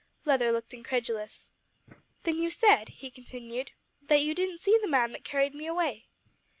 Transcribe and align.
Leather 0.25 0.51
looked 0.51 0.73
incredulous. 0.73 1.51
"Then 2.23 2.39
you 2.39 2.49
said," 2.49 2.89
he 2.89 3.11
continued, 3.11 3.73
"that 4.01 4.23
you 4.23 4.33
didn't 4.33 4.57
see 4.57 4.75
the 4.81 4.87
man 4.87 5.11
that 5.11 5.23
carried 5.23 5.53
me 5.53 5.67
away." 5.67 6.07